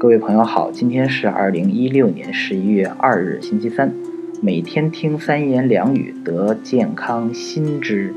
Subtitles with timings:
[0.00, 3.92] 各位朋友好，今天是二零一六年十一月二日，星期三。
[4.40, 8.14] 每天听三言两语得健康新知。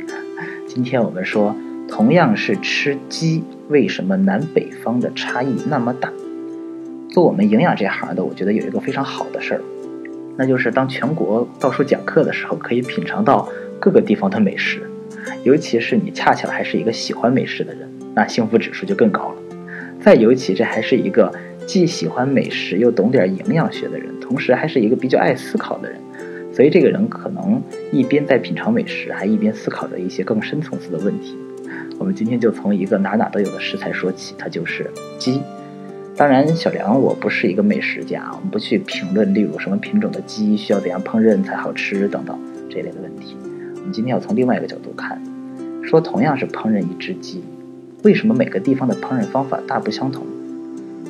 [0.68, 1.56] 今天我们说，
[1.90, 6.14] 同样是吃鸡，为什么南北方的差异那么大？
[7.10, 9.62] 做我们营养这行的，我觉得有一个非常好的事儿，
[10.38, 14.84] 那就是当全国到处讲课的时候，可以品尝到各个地方的美食。
[15.44, 19.36] 尤其是你恰巧还是一个喜欢美食的人，那幸福指数就更高了。
[20.00, 21.34] 再尤其这还是一个。
[21.68, 26.00] 既喜欢美食又懂点营养学的人，同时还是一个比较爱思考的人，
[26.54, 31.38] 所以这个人可能一边在品尝美食，还一边思考着一些更深层次的问题。
[31.98, 35.42] 我们今天就从一个哪哪都有的食材说起，它就是鸡。
[36.18, 42.38] 当然，小梁我不是一个美食家，我们不去评论，例如什么品种的鸡需要怎样烹饪才好吃等等
[42.70, 43.38] 这类的问题。
[43.76, 45.22] 我们今天要从另外一个角度看，
[45.84, 47.42] 说同样是烹饪一只鸡，
[48.04, 50.26] 为什么每个地方的烹饪方法大不相同？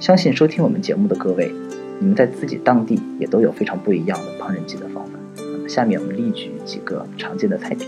[0.02, 1.54] 相信收听我们节目的各位，
[2.00, 5.12] 你们在自己当地也都有非常不一样的烹饪鸡的方法。
[5.38, 7.88] 那么下面我们例举几个常见的菜品：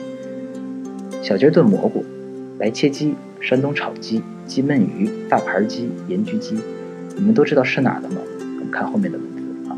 [1.23, 2.05] 小鸡炖蘑菇、
[2.59, 6.55] 白切鸡、山东炒鸡、鸡焖鱼、大盘鸡、盐焗鸡。
[7.15, 8.17] 你们都知道是哪的吗？
[8.39, 9.75] 我们看后面的文字啊。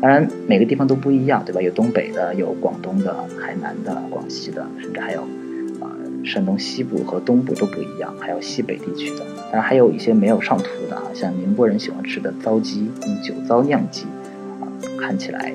[0.00, 1.60] 当然每个地方都不一样，对吧？
[1.60, 5.24] 有东北的，有广东的，海南的，广西的，甚至还有
[6.28, 9.26] 山东西部和东部都不一样，还有西北地区的。
[9.50, 14.04] 当然还有一些没有上图的啊，像宁波人喜欢吃的糟鸡，用酒糟酿鸡，
[14.60, 14.68] 啊，
[15.00, 15.52] 看起来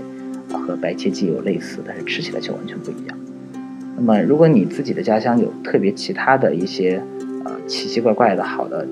[0.51, 3.17] 啊和白切鸡有类似，但是吃起来却完全不一样。
[3.95, 6.99] 那么如果你自己的家乡有特别其他的一些
[7.45, 8.87] 呃奇奇怪怪的好的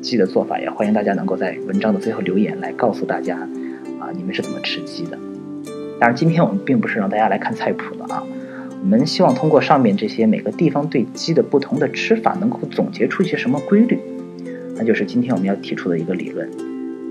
[0.00, 3.36] 鸡的做法，也欢迎大家能够在文章的最后留言来告诉大家
[4.00, 5.18] 啊你们是怎么吃鸡的。
[6.00, 8.22] 当然今天我们并不是让大家来看菜谱的啊，
[8.82, 13.98] 我们希望通过上面这些每个地方对鸡的不同的吃法，能够总结出一些什么规律。
[14.76, 16.46] 那就是今天我们要提出的一个理论，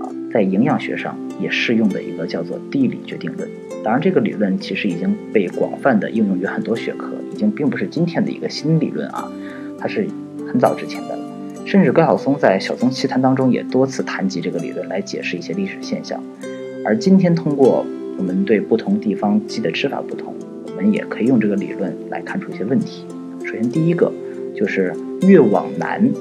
[0.01, 3.49] 啊，在营养学上也适用的一个叫做地理决定论。
[3.83, 9.31] 当然，这个理论其实已经被广泛的应用于很多学科，已经并不是今天的一个新理论啊，
[9.77, 10.07] 它是
[10.47, 11.23] 很早之前的了。
[11.65, 16.23] 甚至高晓松在《小松奇谈》当中也多次谈及这个理论来解释一些历史现象。
[16.85, 17.83] 而今天通过
[18.17, 20.33] 我们对不同地方鸡的吃法不同，
[20.75, 23.05] 我们也可以用这个理论来看出一些问题。
[23.45, 24.11] 首先，第一个
[24.53, 26.11] 就是越往南。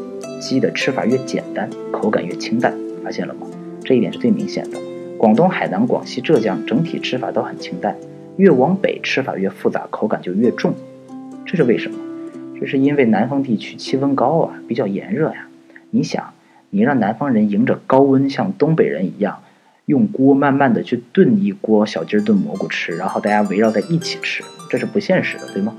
[0.40, 2.72] 鸡的吃法越简单，口感越清淡，
[3.02, 3.46] 发现了吗？
[3.82, 4.78] 这一点是最明显的。
[5.18, 7.96] 广东、海南、广西、浙江整体吃法都很清淡，
[8.36, 10.74] 越往北吃法越复杂，口感就越重。
[11.46, 11.96] 这是为什么？
[12.60, 15.48] 这是因为南方地区气温高啊，比较炎热呀。
[15.90, 16.32] 你想，
[16.70, 19.38] 你让南方人迎着高温，像东北人一样，
[19.86, 25.76] 用锅慢慢的去炖一锅小鸡炖蘑菇吃，然后大家围绕在一起吃，这是不现实的，对吗？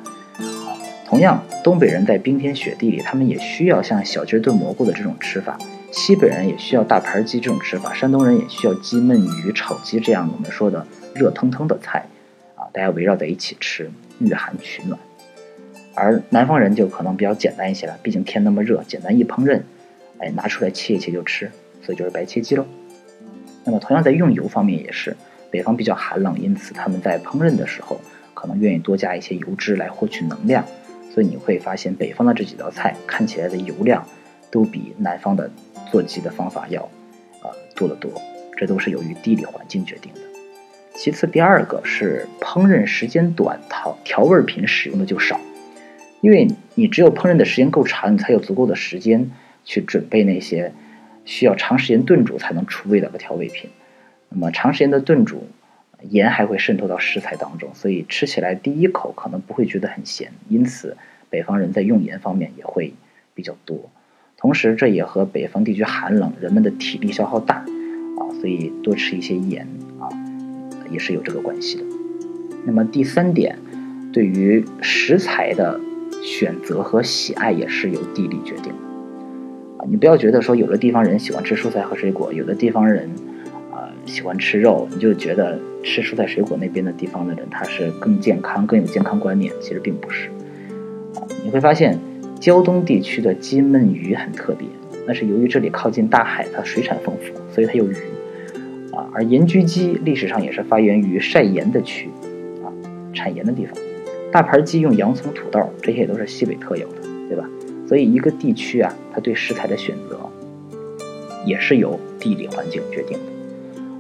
[1.08, 5.58] 同样，东北人在冰天雪地里，他们也需要像小鸡炖蘑菇的这种吃法；
[5.92, 12.06] 西北人也需要大盘鸡这种吃法；山东人也需要鸡焖鱼、炒鸡这样我们说的热腾腾的菜，
[12.56, 13.90] 啊，大家围绕在一起吃，
[14.20, 15.00] 御寒取暖。
[15.94, 19.62] 而南方人就可能比较简单一些了，毕竟天那么热，简单一烹饪，
[20.20, 21.50] 哎，拿出来切一切就吃，
[21.82, 22.66] 所以就是白切鸡喽。
[23.66, 25.18] 那么，同样在用油方面也是，
[25.52, 28.00] 北方比较寒冷，因此他们在烹饪的时候
[28.34, 30.64] 可能愿意多加一些油脂来获取能量。
[31.12, 34.06] 所以你会发现，北方的这几道菜看起来的油量，
[34.52, 35.50] 都比南方的
[35.92, 36.82] 做鸡的方法要，
[37.42, 38.12] 呃多得多。
[38.58, 40.20] 这都是由于地理环境决定的。
[40.94, 45.40] 其次，第二个是烹饪时间短，调调味品使用的就少。
[46.22, 49.30] 因为你只有烹饪的时间够长，你才有足够的时间
[49.64, 50.72] 去准备那些
[51.26, 53.70] 需要长时间炖煮才能出味道的调味品。
[54.30, 55.48] 那么长时间的炖煮。
[56.12, 60.98] 盐还会渗透到食材当中，所以吃起来第一口可能不会觉得很咸，因此
[61.32, 62.94] 北方人在用盐方面也会
[63.34, 63.90] 比较多。
[64.38, 69.68] 同时，这也和北方地区寒冷，人们的体力消耗大，啊，所以多吃一些盐
[70.00, 70.08] 啊，
[70.92, 71.84] 也是有这个关系的。
[72.66, 73.58] 那么第三点，
[74.14, 75.80] 对于食材的
[76.22, 78.72] 选择和喜爱也是由地理决定。
[79.90, 83.10] 你不要觉得说有的地方人喜欢吃蔬菜和水果，有的地方人。
[83.72, 90.30] 啊喜欢吃肉，你就觉得吃蔬菜水果那边的地方的人他是更健康、更有健康观念，其实并不是。
[91.16, 92.00] 啊，你会发现
[92.40, 94.68] 胶东地区的鸡焖鱼很特别，
[95.08, 97.96] 那是由于这里靠近大海，它水产丰富，所以它有鱼。
[98.94, 102.08] 啊，而盐焗鸡历史上也是发源于晒盐的区，
[102.64, 102.70] 啊，
[103.12, 103.76] 产盐的地方。
[104.32, 107.50] 大盘鸡用洋葱、土豆，这些也都是西北特有的，对吧？
[107.88, 110.20] 所以一个地区啊，它对食材的选择
[111.46, 113.24] 也是由地理环境决定的。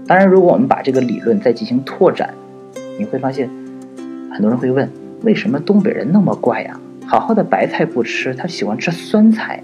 [0.07, 2.33] 当然，如果我们把这个理论再进行拓展，
[2.97, 3.49] 你会发现，
[4.31, 4.89] 很多人会问：
[5.21, 6.79] 为什么东北人那么怪呀？
[7.07, 9.63] 好好的白菜不吃，他喜欢吃酸菜，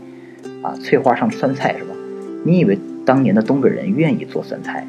[0.61, 1.95] 啊，翠花上酸菜是吧？
[2.43, 4.87] 你以为当年的东北人愿意做酸菜呀。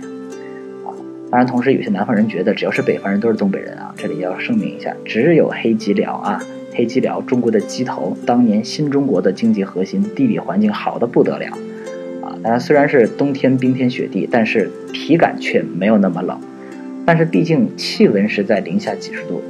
[1.32, 3.94] 当然，同时有些南方人觉得只要是北方人都是东北人啊。
[3.96, 6.38] 这里要声明一下，只有黑吉辽啊，
[6.74, 11.46] 黑吉辽，中国的鸡头，当年新中国的经济核心，地理环境好的不得了。
[12.22, 16.38] 啊，当然虽然是冬天冰天雪地，但是体感却没有那么冷。
[17.06, 19.40] 但是毕竟气温是在零下几十度，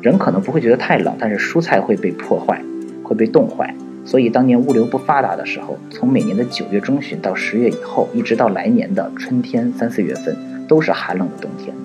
[0.00, 2.62] 人可能不会觉得太冷，但是蔬菜会被破坏，
[3.02, 3.74] 会被冻坏。
[4.04, 10.36] 所以当年物流不发达的时候，从每年的九月中旬到十月以后，一直到来年的春天三四月份，
[10.72, 11.76] 都是寒冷的冬天。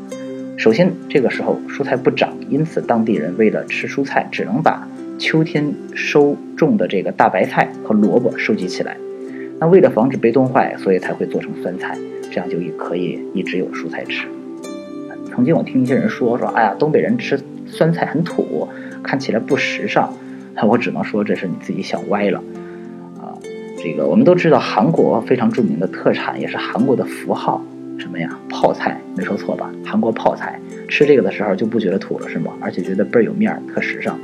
[0.55, 4.87] 首先，这个时候蔬菜不长，因此当地人为了吃蔬菜，只能把
[5.19, 8.95] 秋天收种的这个大白菜和萝卜收集起来。
[9.59, 11.97] 那为了防止被冻坏，所以才会做成酸菜，
[12.31, 14.25] 这样就也可以一直有蔬菜吃。
[15.29, 18.69] 曾经我听一些人说说，哎呀，东北人吃酸菜很土，
[19.03, 20.13] 看起来不时尚。
[20.65, 22.41] 我只能说这是你自己想歪了，
[23.19, 23.35] 啊，
[23.83, 27.61] 这个我们都知道，韩国非常著名的特产也是韩国的符号，
[27.99, 28.29] 什么呀？
[28.59, 29.71] 泡菜，没说错吧？
[29.85, 30.59] 韩国泡菜，
[30.89, 32.53] 吃这个的时候就不觉得土了是吗？
[32.59, 34.19] 而且觉得倍儿有面儿，特时尚。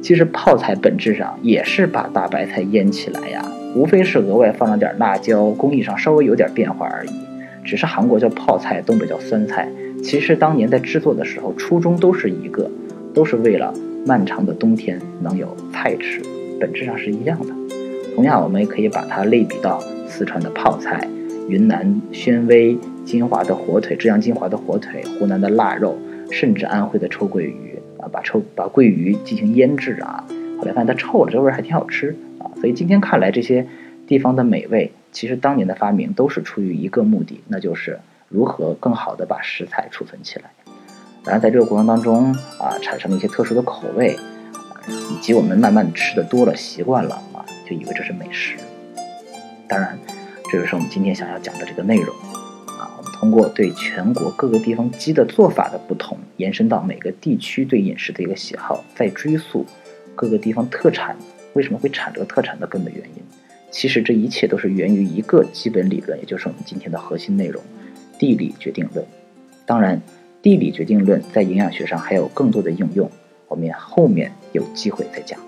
[0.00, 3.44] 其实泡菜本质上也是把大白菜腌起来呀，
[3.74, 7.10] 无非是额外放了点辣椒，工艺上稍微有点变化而已。
[7.64, 9.68] 只是韩国叫泡菜，东北叫酸菜。
[10.04, 12.70] 其实当年在制作的时候，初衷都是一个，
[13.12, 13.74] 都是为了。
[14.06, 16.20] 漫长的冬天能有菜吃，
[16.60, 17.46] 本质上是一样的。
[18.14, 21.08] 同样，我们也可以把它类比到四川的泡菜、
[21.48, 25.96] 云南宣威、金华的火腿、浙江金华的火腿、湖南的腊肉，
[26.30, 30.24] 甚至安徽的臭鳜鱼啊，把臭把鳜鱼进行腌制啊，
[30.58, 32.50] 后来发现它臭了，这味儿还挺好吃啊。
[32.60, 33.66] 所以今天看来，这些
[34.06, 37.98] 地方的美味，其实当年的发明都是出于一个目的，那就是
[38.28, 40.50] 如何更好的把食材储存起来。
[41.22, 44.16] 当然，在这个过程当中啊，产生了一些特殊的口味，
[45.10, 48.56] 以及我们慢慢吃的多了、习惯了啊，就以为这是美食。
[49.68, 49.98] 当然，
[50.50, 52.14] 这就是我们今天想要讲的这个内容。
[53.24, 59.64] 通过对全国各个地方鸡的做法的不同，延伸到每个地区对饮食的一个喜好，再追溯
[60.14, 61.16] 各个地方特产
[61.54, 63.22] 为什么会产这个特产的根本原因。
[63.70, 67.62] 其实这一切都是源于一个基本理论，也就是我们今天的核心内容——
[68.20, 69.02] 地理决定论。
[69.64, 69.98] 当然。
[70.42, 73.10] 地理决定论在营养学上还有更多的应用，
[73.48, 75.40] 我们后面有机会再讲。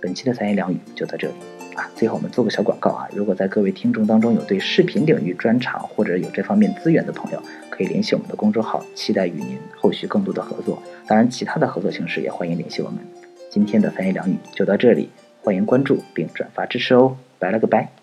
[0.00, 1.34] 本期的三言两语就到这里
[1.74, 1.90] 啊！
[1.94, 3.08] 最后我们做个小广告啊！
[3.14, 10.82] 如果在各位听众当中有对视频领域专长或者有这方面资源的朋友，可以联系我们的公众号，期待与您后续更多的合作。
[11.06, 12.98] 当然，其他的合作形式也欢迎联系我们。
[13.50, 15.10] 今天的翻译两语就到这里，
[15.42, 17.16] 欢迎关注并转发支持哦！
[17.38, 18.01] 拜了个拜。